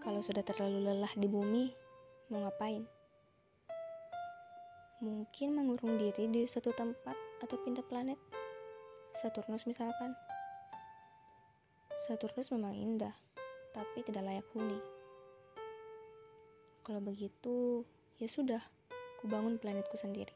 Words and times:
Kalau 0.00 0.24
sudah 0.24 0.40
terlalu 0.40 0.80
lelah 0.80 1.12
di 1.12 1.28
bumi, 1.28 1.76
mau 2.32 2.40
ngapain? 2.40 2.88
Mungkin 5.04 5.52
mengurung 5.52 6.00
diri 6.00 6.24
di 6.24 6.48
satu 6.48 6.72
tempat 6.72 7.12
atau 7.44 7.60
pindah 7.60 7.84
planet. 7.84 8.16
Saturnus 9.12 9.68
misalkan. 9.68 10.16
Saturnus 12.00 12.48
memang 12.48 12.72
indah, 12.72 13.12
tapi 13.76 14.00
tidak 14.00 14.24
layak 14.24 14.46
huni. 14.56 14.80
Kalau 16.80 17.04
begitu, 17.04 17.84
ya 18.16 18.24
sudah, 18.24 18.64
ku 19.20 19.28
bangun 19.28 19.60
planetku 19.60 20.00
sendiri. 20.00 20.32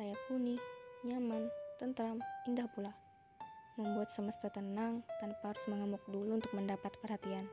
Layak 0.00 0.16
huni, 0.32 0.56
nyaman, 1.04 1.52
tentram, 1.76 2.24
indah 2.48 2.72
pula. 2.72 2.96
Membuat 3.76 4.08
semesta 4.08 4.48
tenang 4.48 5.04
tanpa 5.20 5.52
harus 5.52 5.64
mengamuk 5.68 6.00
dulu 6.08 6.40
untuk 6.40 6.56
mendapat 6.56 6.96
perhatian. 7.04 7.44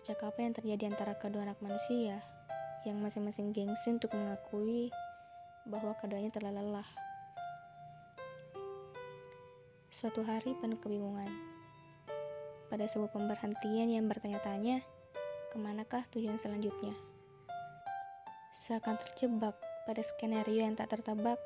Percakapan 0.00 0.48
yang 0.48 0.56
terjadi 0.56 0.84
antara 0.96 1.12
kedua 1.12 1.44
anak 1.44 1.60
manusia 1.60 2.24
yang 2.88 3.04
masing-masing 3.04 3.52
gengsi 3.52 3.92
untuk 3.92 4.16
mengakui 4.16 4.88
bahwa 5.68 5.92
keduanya 6.00 6.32
telah 6.32 6.56
lelah. 6.56 6.88
Suatu 9.92 10.24
hari 10.24 10.56
penuh 10.56 10.80
kebingungan. 10.80 11.28
Pada 12.72 12.88
sebuah 12.88 13.12
pemberhentian 13.12 13.92
yang 13.92 14.08
bertanya-tanya, 14.08 14.80
ke 15.52 15.56
manakah 15.60 16.00
tujuan 16.16 16.40
selanjutnya? 16.40 16.96
Seakan 18.56 18.96
terjebak 18.96 19.60
pada 19.84 20.00
skenario 20.00 20.64
yang 20.64 20.80
tak 20.80 20.96
tertebak, 20.96 21.36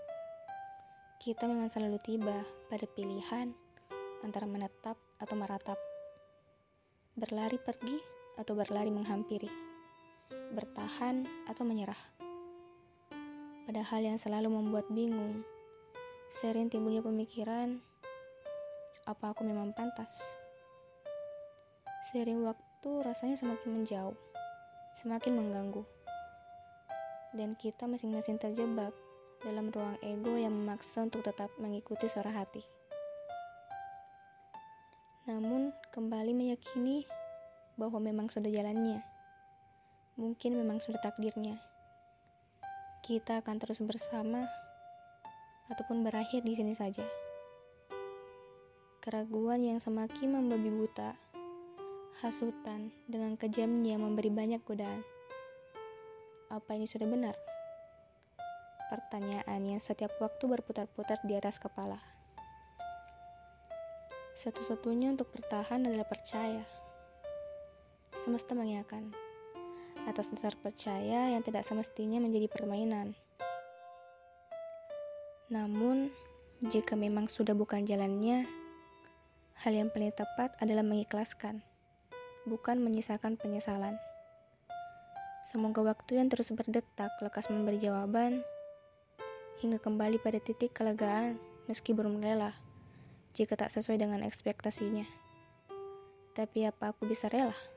kita 1.18 1.50
memang 1.50 1.66
selalu 1.66 1.98
tiba 2.06 2.46
pada 2.70 2.86
pilihan 2.86 3.50
antara 4.22 4.46
menetap 4.46 4.94
atau 5.18 5.34
meratap. 5.34 5.80
Berlari 7.18 7.58
pergi 7.58 8.13
atau 8.38 8.54
berlari 8.58 8.90
menghampiri. 8.90 9.50
Bertahan 10.54 11.26
atau 11.46 11.62
menyerah. 11.66 11.98
Padahal 13.64 14.00
yang 14.04 14.18
selalu 14.20 14.52
membuat 14.52 14.86
bingung, 14.92 15.40
sering 16.28 16.68
timbulnya 16.68 17.00
pemikiran, 17.00 17.80
apa 19.08 19.32
aku 19.32 19.44
memang 19.44 19.72
pantas? 19.72 20.20
Sering 22.12 22.44
waktu 22.44 22.90
rasanya 23.00 23.40
semakin 23.40 23.80
menjauh, 23.80 24.16
semakin 25.00 25.32
mengganggu. 25.32 25.82
Dan 27.32 27.56
kita 27.56 27.88
masing-masing 27.88 28.36
terjebak 28.38 28.92
dalam 29.42 29.68
ruang 29.72 29.96
ego 30.00 30.36
yang 30.36 30.52
memaksa 30.52 31.04
untuk 31.04 31.24
tetap 31.24 31.52
mengikuti 31.60 32.08
suara 32.08 32.32
hati. 32.32 32.62
Namun, 35.24 35.72
kembali 35.88 36.36
meyakini 36.36 37.23
bahwa 37.74 37.98
memang 37.98 38.30
sudah 38.30 38.50
jalannya. 38.50 39.02
Mungkin 40.14 40.54
memang 40.54 40.78
sudah 40.78 41.02
takdirnya. 41.02 41.58
Kita 43.02 43.42
akan 43.42 43.56
terus 43.60 43.82
bersama 43.82 44.46
ataupun 45.68 46.06
berakhir 46.06 46.46
di 46.46 46.54
sini 46.54 46.72
saja. 46.72 47.04
Keraguan 49.04 49.60
yang 49.60 49.82
semakin 49.84 50.32
membabi 50.32 50.72
buta, 50.72 51.12
hasutan 52.24 52.94
dengan 53.04 53.36
kejamnya 53.36 54.00
memberi 54.00 54.32
banyak 54.32 54.64
godaan. 54.64 55.04
Apa 56.48 56.78
ini 56.78 56.88
sudah 56.88 57.04
benar? 57.04 57.36
Pertanyaan 58.88 59.60
yang 59.66 59.80
setiap 59.82 60.14
waktu 60.22 60.46
berputar-putar 60.46 61.20
di 61.26 61.34
atas 61.34 61.58
kepala. 61.58 61.98
Satu-satunya 64.38 65.14
untuk 65.14 65.30
bertahan 65.34 65.84
adalah 65.84 66.06
percaya. 66.06 66.83
Semesta 68.24 68.56
mengiakan 68.56 69.12
atas 70.08 70.32
dasar 70.32 70.56
percaya 70.56 71.28
yang 71.36 71.44
tidak 71.44 71.60
semestinya 71.60 72.24
menjadi 72.24 72.48
permainan. 72.48 73.12
Namun, 75.52 76.08
jika 76.64 76.96
memang 76.96 77.28
sudah 77.28 77.52
bukan 77.52 77.84
jalannya, 77.84 78.48
hal 79.60 79.76
yang 79.76 79.92
paling 79.92 80.08
tepat 80.16 80.56
adalah 80.56 80.80
mengikhlaskan, 80.80 81.60
bukan 82.48 82.80
menyisakan 82.80 83.36
penyesalan. 83.36 84.00
Semoga 85.44 85.84
waktu 85.84 86.16
yang 86.16 86.32
terus 86.32 86.48
berdetak 86.56 87.12
lekas 87.20 87.52
memberi 87.52 87.76
jawaban, 87.76 88.40
hingga 89.60 89.76
kembali 89.76 90.16
pada 90.16 90.40
titik 90.40 90.72
kelegaan 90.72 91.36
meski 91.68 91.92
belum 91.92 92.24
rela 92.24 92.56
jika 93.36 93.52
tak 93.52 93.68
sesuai 93.68 94.00
dengan 94.00 94.24
ekspektasinya. 94.24 95.04
Tapi 96.32 96.64
apa 96.64 96.96
aku 96.96 97.04
bisa 97.04 97.28
rela? 97.28 97.73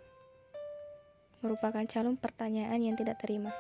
Merupakan 1.46 1.86
calon 1.86 2.18
pertanyaan 2.18 2.82
yang 2.82 2.98
tidak 2.98 3.22
terima. 3.22 3.54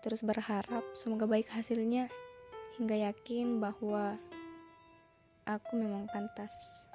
Terus 0.00 0.22
berharap 0.22 0.84
semoga 0.96 1.26
baik 1.26 1.50
hasilnya 1.52 2.08
hingga 2.78 3.12
yakin 3.12 3.60
bahwa 3.60 4.16
aku 5.44 5.72
memang 5.78 6.08
pantas. 6.08 6.86